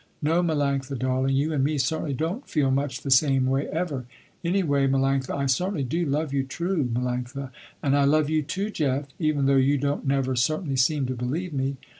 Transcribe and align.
No 0.19 0.41
Melanctha 0.41 0.97
darling, 0.97 1.35
you 1.35 1.53
and 1.53 1.63
me 1.63 1.77
certainly 1.77 2.15
don't 2.15 2.49
feel 2.49 2.71
much 2.71 3.01
the 3.03 3.11
same 3.11 3.45
way 3.45 3.67
ever. 3.67 4.05
Any 4.43 4.63
way 4.63 4.87
Melanctha, 4.87 5.29
I 5.37 5.45
certainly 5.45 5.83
do 5.83 6.07
love 6.07 6.33
you 6.33 6.43
true 6.43 6.85
Melanctha." 6.85 7.51
"And 7.83 7.95
I 7.95 8.05
love 8.05 8.27
you 8.27 8.41
too 8.41 8.71
Jeff, 8.71 9.09
even 9.19 9.45
though 9.45 9.57
you 9.57 9.77
don't 9.77 10.07
never 10.07 10.35
certainly 10.35 10.75
seem 10.77 11.05
to 11.05 11.13
believe 11.13 11.53
me." 11.53 11.77